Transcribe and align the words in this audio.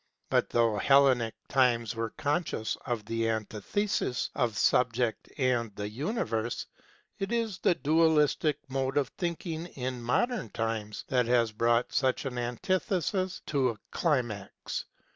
But 0.31 0.49
though 0.49 0.77
Hellenic 0.79 1.35
times 1.47 1.95
were 1.95 2.09
conscious 2.09 2.75
of 2.87 3.05
the 3.05 3.29
anti 3.29 3.59
thesis 3.59 4.31
of 4.33 4.57
Subject 4.57 5.29
and 5.37 5.71
the 5.75 5.87
Universe, 5.89 6.65
it 7.19 7.31
is 7.31 7.59
the 7.59 7.75
dualistic 7.75 8.57
mode 8.67 8.97
of 8.97 9.09
thinking 9.09 9.67
in 9.67 10.01
modern 10.01 10.49
times 10.49 11.05
that 11.09 11.27
has 11.27 11.51
brought 11.51 11.93
such 11.93 12.25
an 12.25 12.39
antithesis 12.39 13.43
to 13.45 13.69
a 13.69 13.77
climax. 13.91 14.85